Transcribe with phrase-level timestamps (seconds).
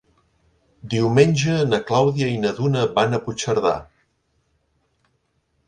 [0.93, 3.77] Diumenge na Clàudia i na Duna van a Puigcerdà.